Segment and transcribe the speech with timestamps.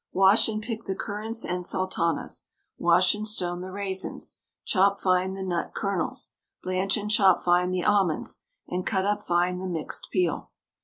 [0.13, 2.45] Wash and pick the currants and sultanas;
[2.79, 6.31] wash and stone the raisins; chop fine the nut kernels,
[6.63, 10.49] blanch and chop fine the almonds, and cut up fine the mixed peel.